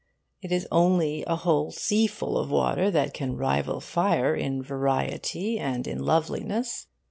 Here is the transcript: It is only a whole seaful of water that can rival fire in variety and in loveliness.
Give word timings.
It 0.41 0.51
is 0.51 0.67
only 0.71 1.23
a 1.27 1.35
whole 1.35 1.69
seaful 1.69 2.35
of 2.35 2.49
water 2.49 2.89
that 2.89 3.13
can 3.13 3.37
rival 3.37 3.79
fire 3.79 4.33
in 4.35 4.63
variety 4.63 5.59
and 5.59 5.85
in 5.85 6.03
loveliness. 6.03 6.87